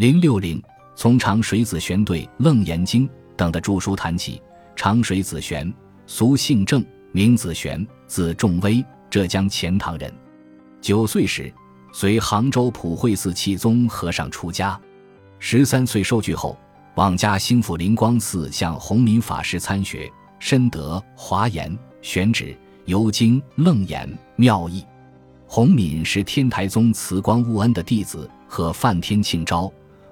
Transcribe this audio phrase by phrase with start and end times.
[0.00, 0.58] 零六零，
[0.96, 3.06] 从长水子玄对《楞严经》
[3.36, 4.40] 等的著书谈起。
[4.74, 5.70] 长水子玄，
[6.06, 10.10] 俗姓郑，名子玄，字仲威，浙江钱塘人。
[10.80, 11.52] 九岁时，
[11.92, 14.80] 随杭州普惠寺契宗和尚出家。
[15.38, 16.58] 十三岁受具后，
[16.94, 22.56] 往家兴复灵光寺向弘民法师参学，深得华严、玄旨、
[22.86, 24.82] 游经、楞严妙义。
[25.46, 29.70] 弘敏是天台宗慈光悟恩的弟子，和梵天庆昭、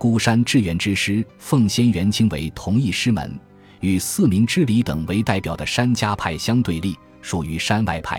[0.00, 3.38] 孤山志远之师奉先元清为同一师门。
[3.80, 8.18] 与四明之理等为代表的山家派相对立，属于山外派。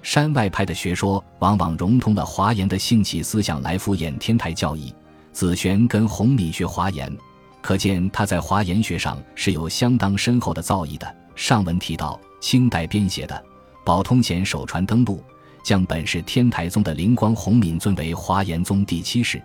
[0.00, 4.94] 山外派的学说往往融通了华严的兴起思想来敷衍天台教义。
[5.32, 7.12] 子玄跟弘敏学华严，
[7.60, 11.16] 可见他在华严学上是有相当深厚的造诣的。
[11.34, 13.34] 上文提到清代编写的
[13.84, 15.20] 《宝通贤手传登录》，
[15.64, 19.42] 将本是天台宗的灵光弘敏尊为华严宗第七世，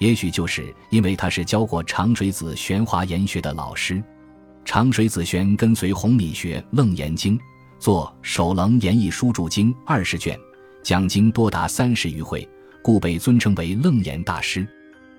[0.00, 4.02] 也许就是因为他是教过长水子玄华严学的老师。
[4.64, 7.38] 长水子玄跟随弘敏学《楞严经》，
[7.78, 10.38] 作《首楞严义书注经》二十卷，
[10.82, 12.48] 讲经多达三十余回，
[12.82, 14.66] 故被尊称为楞严大师。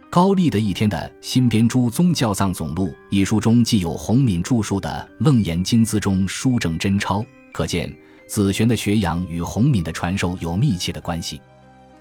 [0.10, 7.96] 高丽的一天的《新编诸宗教藏总录》一书中，既有弘敏著述的《楞严经》资中书证真钞，可见
[8.28, 11.40] 子玄的学养与弘敏的传授有密切的关系。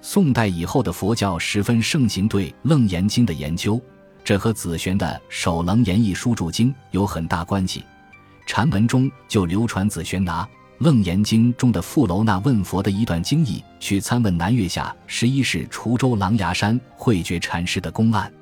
[0.03, 3.81] 宋代以后的佛教十分盛行对《楞严经》的研究。
[4.25, 7.85] 这和子玄的《首楞严义书注经》有很大关系。
[8.47, 10.45] 禅文中就流传子玄拿
[10.79, 18.33] 《楞严经》中的富楼那问佛的一段经义，去参问南岳下十一世滁州琅琊山慧觉禅师的公案。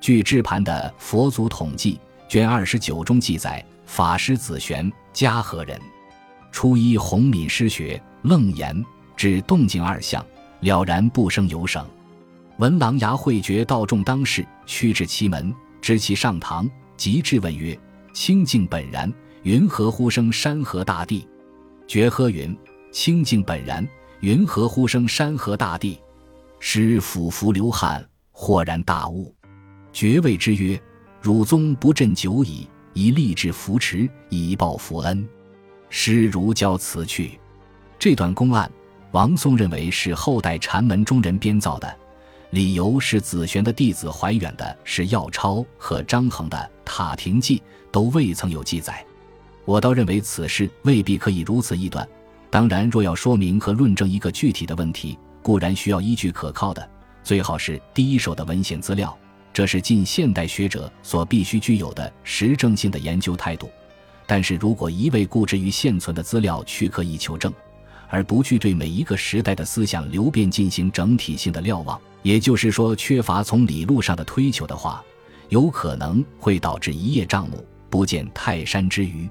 [0.00, 2.00] 据制盘的《佛祖统记》
[2.30, 5.80] 卷二十九中记载，法师子玄，嘉禾人，
[6.50, 8.84] 初一弘敏师学楞严，
[9.16, 10.24] 至动静二相，
[10.62, 11.86] 了然不生有省。
[12.58, 17.78] 闻琅琊会觉道众当世，趋至其门，知其上堂，即质问曰
[18.14, 21.28] ：“清净本然，云何呼声山河大地？”
[21.88, 22.56] 觉呵云
[22.92, 23.86] ：“清净本然，
[24.20, 26.00] 云何呼声山河大地？”
[26.60, 29.34] 师俯伏流汗，豁然大悟。
[29.92, 30.80] 觉谓之曰
[31.20, 35.28] ：“汝宗不振久矣，宜立志扶持，以报佛恩。”
[35.90, 37.38] 师如教辞去。
[37.98, 38.70] 这段公案，
[39.12, 41.96] 王松认为是后代禅门中人编造的。
[42.50, 47.58] 理由是子玄的弟子怀远的是药超和张衡的《塔亭记》
[47.90, 49.02] 都未曾有记载，
[49.64, 52.06] 我倒认为此事未必可以如此臆断。
[52.50, 56.86] 当然，若要说明和论证一个具体的问题，固然需要依据可靠的，
[57.22, 59.16] 最好是第一手的文献资料，
[59.52, 63.70] 这是近现代学者所必须具有的实证性的研究态度。
[64.26, 67.50] 但是如果一味固执于现存的资料去刻意求证，
[68.12, 75.02] 而不去对每一个时代的思想流变进行整体性的瞭望，也就是说，缺乏从理路上的推求的话，
[75.48, 79.26] 有可能会导致一叶障目，不见泰山之余。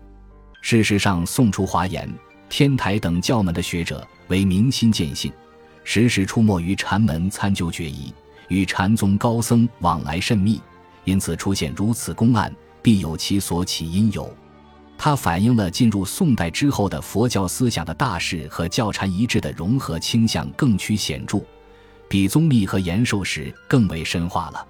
[0.62, 2.12] 事实上，宋初华严、
[2.50, 5.32] 天台等教门的学者为明心见性，
[5.84, 8.12] 时时出没于禅门参究决疑，
[8.48, 10.60] 与禅宗高僧往来甚密，
[11.04, 14.36] 因此出现如此公案，必有其所起因由。
[15.04, 21.40] 它反映了进入宋代之后的佛教思想的大势和教禅一致的融合倾向更趋显著，
[22.08, 24.64] 比宗密和延寿时更为深化了。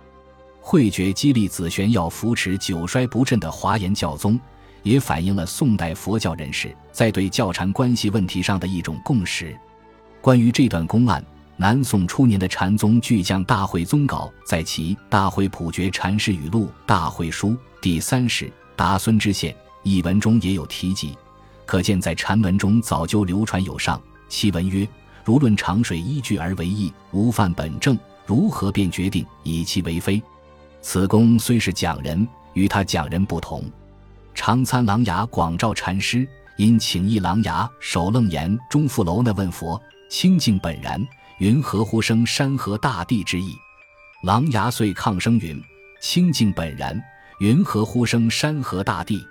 [0.62, 4.40] 慧觉激励子玄要扶持久衰不振的华严教宗，
[4.84, 9.54] 也反映了宋代佛教人士在对教禅关系问题上的一种共识。
[10.22, 11.22] 关于这段公案，
[11.58, 17.50] 南宋初年的禅宗巨匠大会宗稿在其《大会普觉禅师语录大会书》
[17.82, 19.54] 第三史达孙知县。
[19.84, 21.18] 一文中也有提及，
[21.66, 24.02] 可见在禅文中早就流传有上。
[24.30, 24.88] 其文曰
[25.26, 30.22] ：“如论长水依据而为义，无犯本正，如何便决定以其为非？”
[30.82, 33.64] 此公虽是讲人，与他讲人不同。
[34.34, 36.28] 常参琅琊广照禅师
[36.58, 41.06] 因请一琅琊首楞严中富楼那问佛：“清净本然，
[41.40, 43.56] 云何呼生山河大地之意？”
[44.24, 45.62] 琅琊遂抗声云
[46.02, 47.00] ：“清净本然，
[47.40, 49.22] 云何呼生山河大地？”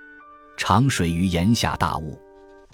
[0.63, 2.15] 长水于檐下大悟，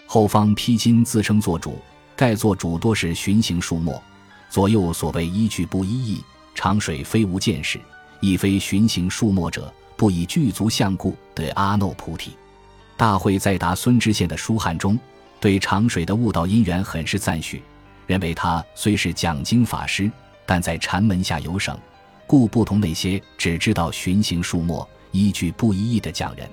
[0.06, 1.80] 后方披金自称作主，
[2.18, 4.04] 盖作主多是循行数墨，
[4.50, 6.22] 左右所谓依据不一意。
[6.54, 7.80] 长水非无见识，
[8.19, 12.31] 亦非循行数墨者，不以具足相故得阿耨菩提。
[12.98, 15.00] 大会在答孙知县的书函中，
[15.39, 17.63] 对长水的悟道因缘很是赞许，
[18.06, 20.12] 认为他虽是讲经法师，
[20.45, 21.80] 但在禅门下有省，
[22.28, 26.50] 故不同那些只知道循行数墨、依据不一意的讲人。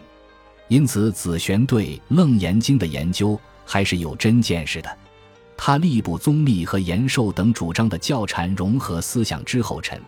[0.68, 4.98] 因此，子玄对《楞严经》的研究还是有真见识的。
[5.56, 10.00] 他力补宗密和延寿等主张的教禅融合思想之后尘，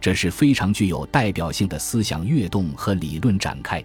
[0.00, 3.82] 这是非常具有代表性的思想跃动和理论展开。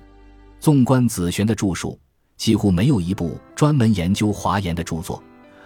[0.60, 1.98] 纵观子玄的著述，
[2.38, 5.24] 几乎没有一部专门研究华严的著作，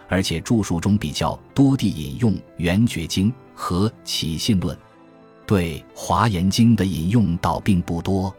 [0.08, 4.74] 而且著述中比较多地引用《圆觉经》和《起信论》，
[5.46, 8.34] 对《华严经》的引用倒并不多。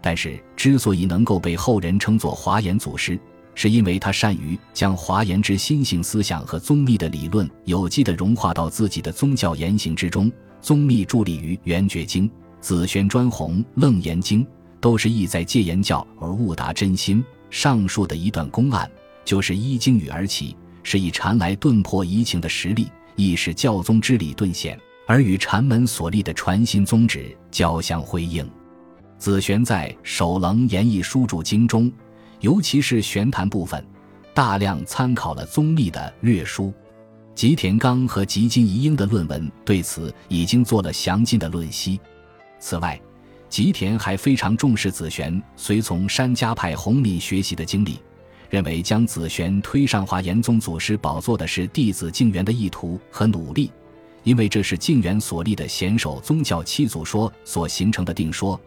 [0.00, 3.18] 但是，之所以能够被后人称作华严祖师，
[3.54, 10.30] 是因为他善于将华严之心性思想和宗密的理论有机地融化到自己的宗教言行之中。
[10.62, 12.28] 宗密助力于《圆觉经》，
[12.60, 14.44] 紫玄专弘《楞严经》，
[14.80, 17.24] 都是意在戒言教而悟达真心。
[17.50, 18.90] 上述的一段公案，
[19.24, 28.48] 就是依经语而起，是以禅来顿破疑情的实力，亦是教宗之理顿显，而与禅门所立的传心宗旨交相辉映。
[29.20, 31.92] 子玄在《首楞严义书注经》中，
[32.40, 33.84] 尤其是玄谈部分，
[34.32, 36.72] 大量参考了宗密的略书。
[37.34, 42.00] 吉田刚和吉金一英的论文对此已经做了详尽的论析。
[42.58, 42.98] 此外，
[43.50, 47.98] 吉田还非常重视子玄随从山家派弘敏学习的经历，
[48.48, 53.70] 认为将子玄推上华严宗祖师宝座的是弟子静元的意图和努力，
[54.22, 58.58] 因为这是静元所立的贤守宗教七祖说所形成的定说，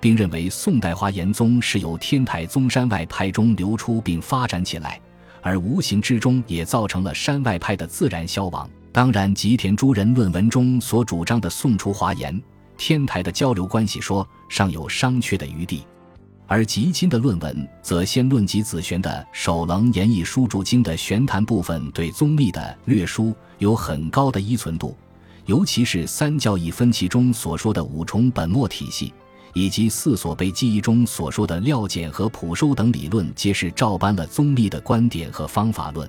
[0.00, 5.00] 并认为宋代华严宗是由天台宗山外派中流出并发展起来。
[5.40, 8.68] 而无形之中也造成了山外派的自然消亡。
[8.90, 12.40] 当然，吉田诸人论文中所主张的宋初华严
[12.76, 15.84] 天台的交流关系说尚有商榷的余地，
[16.46, 24.96] 而吉金的论文则先论及子玄的《首楞严义书注经》的玄谈部分，对宗密的略书有很高的依存度，
[25.46, 29.12] 尤其是三教义分歧中所说的五重本末体系。
[29.54, 36.08] 以及四所被记忆中所说的料简和普收等理论，皆是照搬了宗密的观点和方法论，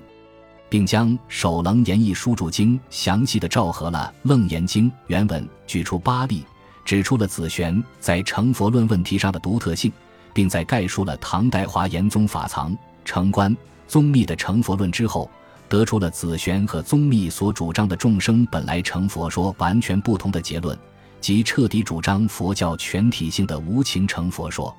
[0.68, 6.44] 并将《首楞严义书注经》详细的照合了《楞严经》原文，举出八例，
[6.84, 9.92] 指出了子玄在成佛论问题上的独特性，
[10.32, 13.56] 并在概述了唐代华严宗法藏、成观、
[13.88, 15.28] 宗密的成佛论之后，
[15.68, 20.78] 得出了子玄和宗密所主张的众生本来成佛说完全不同的结论。
[21.20, 24.74] 即彻底主张佛教全体性的无情成佛说，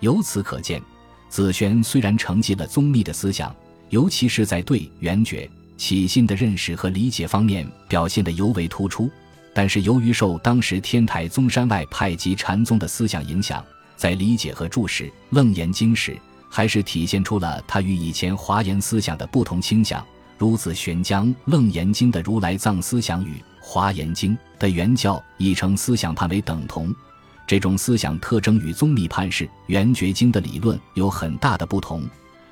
[0.00, 0.80] 由此可见，
[1.28, 3.54] 紫玄虽然承继了宗密的思想，
[3.90, 9.10] 尤其是在对圆觉起信的认识和理解方面表现得尤为突出，
[9.52, 13.64] 但是由于受当时天台宗山外派及禅宗的思想影响，
[13.96, 16.16] 在理解和注释《楞严经》时，
[16.48, 20.04] 还是体现出了他与以前华严思想的不同倾向。
[20.38, 26.92] 如子玄将《楞严经》的如来藏思想与《华严经》的原教译成思想判为等同，
[27.46, 32.02] 这种思想特征与宗密判释《圆觉经》的理论有很大的不同。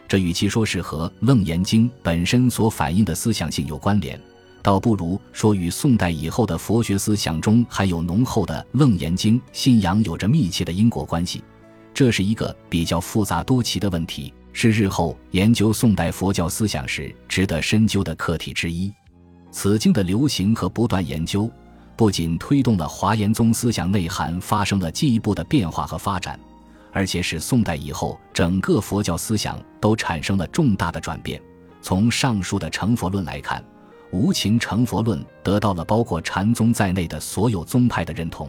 [0.06, 4.18] 这与其说是和《楞严经》本身所反映的思想性有关联，
[4.62, 11.42] 倒不如说与宋代以后的佛学思想中含有浓厚的《楞严经》信仰有着密切的因果关系。
[11.92, 14.32] 这是一个比较复杂多奇的问题。
[14.52, 18.92] 是日后研究宋代佛教思想时值得深究的课题之一。
[19.50, 21.50] 此经的流行和不断研究，
[21.96, 26.38] 不仅推动了华严宗思想内涵发生了进一步的变化和发展，
[26.92, 31.40] 而且使宋代以后整个佛教思想都产生了重大的转变。
[31.82, 33.64] 从上述的成佛论来看，
[34.12, 38.48] 无情成佛论得到了包括禅宗在内的所有宗派的认同。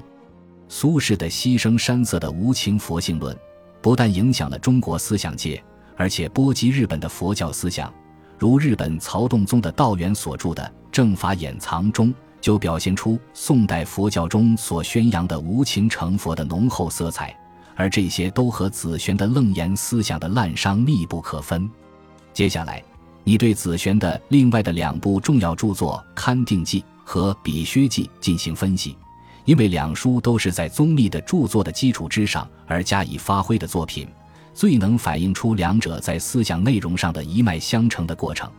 [0.67, 3.37] 苏轼的牺牲山色的无情佛性论，
[3.81, 5.61] 不但影响了中国思想界。
[5.97, 7.93] 而且波及日本的佛教思想，
[8.41, 17.37] 如日本曹洞宗的道元所著的《正法掩藏》中，就表现出宋代佛教中所宣扬的无情成佛的浓厚色彩，
[17.75, 21.69] 而这些都和子玄的楞严思想的滥觞密不可分。
[22.33, 22.83] 接下来，
[23.23, 28.97] 你对子玄的另外的两部重要著作《勘定记》和《比薛记》进行分析，
[29.45, 34.07] 因为两书都是在宗密的著作的基础之上而加以发挥的作品。
[34.53, 38.49] 最能反映出两者在思想内容上的一脉相承的过程。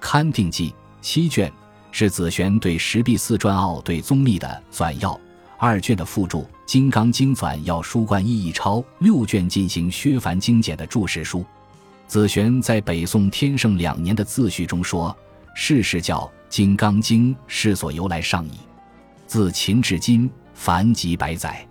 [0.04, 1.52] 《勘定记》七卷
[1.90, 5.18] 是子玄对石壁四传奥对宗密的纂要，
[5.58, 11.44] 二卷的附注《金刚经纂要书贯意义钞》，六卷进行削繁精简的注释书。
[12.06, 15.16] 子玄在北宋天圣两年的自序中说
[15.56, 18.58] ：“世事教《金刚经》世所由来尚矣，
[19.26, 21.66] 自秦至今凡几百载，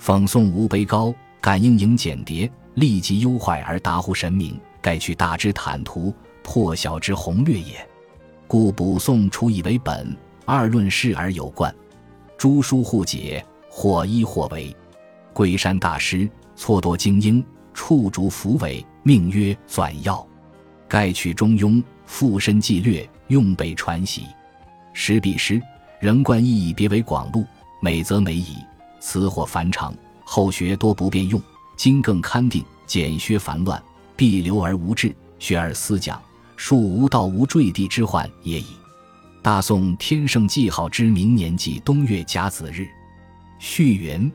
[0.00, 7.74] 讽诵无碑高，感应影简牒。”立即忧患而达乎神明，盖去大之坦途，破小之宏略也。
[8.46, 10.14] 故补诵除以为本，
[10.44, 11.74] 二论事而有贯。
[12.36, 14.76] 诸书互解，或一或为。
[15.32, 17.42] 龟山大师错多精英，
[17.72, 20.24] 触竹浮尾，命曰纂要。
[20.86, 24.26] 盖取中庸，附身纪略，用备传习。
[24.92, 25.58] 时彼时，
[25.98, 27.42] 仍贯意义别为广录，
[27.80, 28.58] 美则美矣，
[29.00, 31.40] 辞或繁长，后学多不便用。
[31.76, 33.80] 今更勘定，简削繁乱，
[34.16, 36.20] 必留而无志，学而思讲，
[36.56, 38.68] 庶无道无坠地之患也已。
[39.42, 42.88] 大宋天圣记号之明年纪冬月甲子日，
[43.58, 44.32] 序云：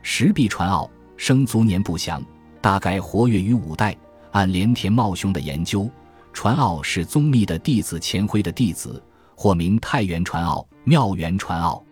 [0.00, 2.22] 石壁传奥，生卒年不详，
[2.60, 3.94] 大概活跃于五代。
[4.32, 5.90] 按连田茂兄的研究，
[6.32, 9.02] 传奥是宗密的弟子钱辉的弟子，
[9.34, 11.82] 或名太原传奥、妙元传奥。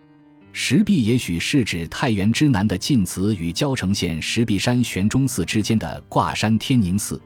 [0.57, 7.21] 石壁也许是指太原之南的晋祠与交城县石壁山玄中寺之间的挂山天宁寺，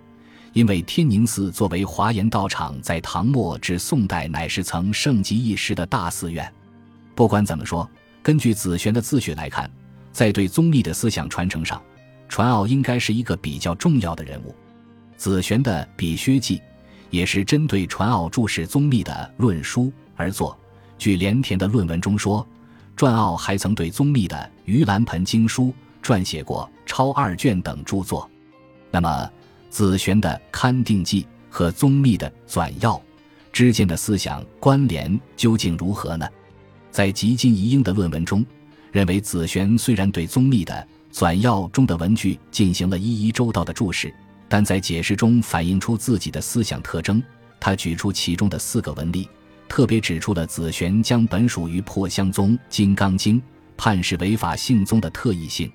[0.52, 6.52] 因为天宁寺作为华严道场，在唐末至宋代乃是曾盛极一时的大寺院。
[7.14, 7.88] 不管怎么说，
[8.24, 9.70] 根据子玄的自学来看，
[10.12, 11.80] 在对宗密的思想传承上，
[12.28, 14.56] 传奥应该是一个比较重要的人物。
[15.18, 16.58] 子玄的《比薛记》
[17.12, 20.58] 也是针对传奥注释宗密的论书而作。
[20.98, 22.44] 据连田的论文中说。
[23.00, 24.36] 传奥还曾对宗密的
[24.70, 25.74] 《盂兰盆经书》
[26.06, 28.30] 撰写过超二卷等著作。
[28.92, 29.32] 那么，
[29.70, 32.96] 子玄的《勘定记》和宗密的《纂要》
[33.54, 36.28] 之间的思想关联究竟如何呢？
[36.92, 38.46] 在吉金遗英的论文中，
[38.92, 40.86] 认为子玄虽然对宗密的
[41.18, 44.14] 《纂要》中的文句进行了一一周到的注释，
[44.50, 47.24] 但在解释中反映出自己的思想特征。
[47.62, 49.26] 他举出其中的四个文例。
[49.70, 53.40] 特别指出了紫玄将本属于破相宗《金刚经》
[53.78, 55.72] 判是违法性宗的特异性。